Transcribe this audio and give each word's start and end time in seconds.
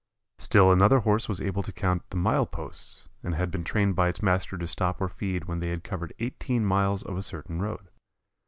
Still 0.39 0.71
another 0.71 1.01
Horse 1.01 1.29
was 1.29 1.39
able 1.41 1.61
to 1.61 1.71
count 1.71 2.09
the 2.09 2.17
mile 2.17 2.47
posts 2.47 3.07
and 3.21 3.35
had 3.35 3.51
been 3.51 3.63
trained 3.63 3.95
by 3.95 4.07
its 4.07 4.23
master 4.23 4.57
to 4.57 4.67
stop 4.67 4.97
for 4.97 5.07
feed 5.07 5.45
when 5.45 5.59
they 5.59 5.69
had 5.69 5.83
covered 5.83 6.11
eighteen 6.17 6.65
miles 6.65 7.03
of 7.03 7.17
a 7.17 7.21
certain 7.21 7.61
road. 7.61 7.87